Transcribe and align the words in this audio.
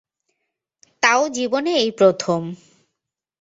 তাও 1.03 1.21
জীবনে 1.29 1.71
এই 1.77 1.91
প্রথম। 1.91 2.41